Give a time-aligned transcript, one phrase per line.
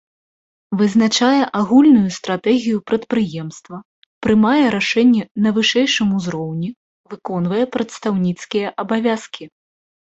[0.79, 3.77] Вызначае агульную стратэгію прадпрыемства,
[4.27, 6.69] прымае рашэнні на вышэйшым узроўні,
[7.15, 9.43] выконвае прадстаўніцкія абавязкі.